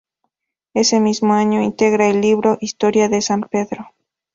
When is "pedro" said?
3.43-3.91